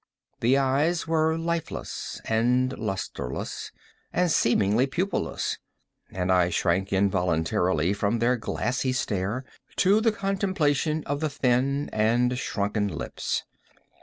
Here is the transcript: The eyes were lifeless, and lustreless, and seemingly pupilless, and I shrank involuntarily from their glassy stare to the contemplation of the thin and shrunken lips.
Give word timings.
The 0.39 0.57
eyes 0.57 1.05
were 1.05 1.37
lifeless, 1.37 2.19
and 2.25 2.71
lustreless, 2.79 3.71
and 4.11 4.31
seemingly 4.31 4.87
pupilless, 4.87 5.59
and 6.11 6.31
I 6.31 6.49
shrank 6.49 6.91
involuntarily 6.91 7.93
from 7.93 8.17
their 8.17 8.35
glassy 8.35 8.93
stare 8.93 9.45
to 9.75 10.01
the 10.01 10.11
contemplation 10.11 11.03
of 11.05 11.19
the 11.19 11.29
thin 11.29 11.87
and 11.93 12.35
shrunken 12.39 12.87
lips. 12.87 13.43